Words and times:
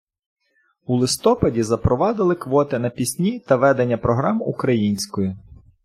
У 0.85 0.95
листопаді 0.95 1.63
запровадили 1.63 2.35
квоти 2.35 2.79
на 2.79 2.89
пісні 2.89 3.39
та 3.39 3.55
ведення 3.55 3.97
програм 3.97 4.41
українською. 4.41 5.37